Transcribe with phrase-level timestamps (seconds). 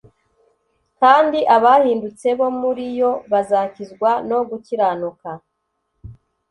[0.99, 5.29] kandi abahindutse bo muri yo bazakizwa no gukiranuka